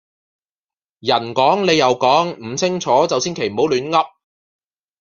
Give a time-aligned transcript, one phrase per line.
[1.01, 4.03] 人講你又講唔清楚就千祈唔好亂噏